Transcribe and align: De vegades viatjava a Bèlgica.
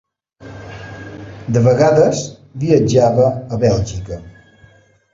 De 1.57 1.63
vegades 1.67 2.25
viatjava 2.65 3.31
a 3.37 3.63
Bèlgica. 3.69 4.23